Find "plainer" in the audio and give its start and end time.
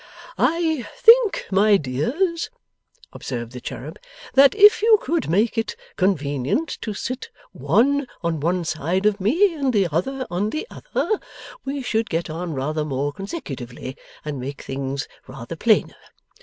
15.55-15.93